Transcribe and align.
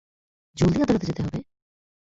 জলদি 0.57 0.77
আদালতে 0.81 1.05
যেতে 1.05 1.21
হবে? 1.25 1.39